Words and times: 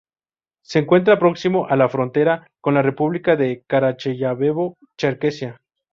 Se 0.63 0.79
encuentra 0.79 1.19
próximo 1.19 1.67
a 1.67 1.75
la 1.75 1.87
frontera 1.87 2.49
con 2.59 2.73
la 2.73 2.81
república 2.81 3.35
de 3.35 3.63
Karacháyevo-Cherkesia. 3.67 5.59